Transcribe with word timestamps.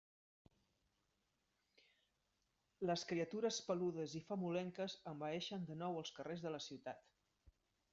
Les 2.87 3.05
criatures 3.11 3.63
peludes 3.69 4.19
i 4.21 4.25
famolenques 4.33 4.99
envaeixen 5.15 5.71
de 5.73 5.83
nou 5.85 6.05
els 6.05 6.19
carrers 6.19 6.47
de 6.49 6.59
la 6.59 6.67
ciutat! 6.71 7.11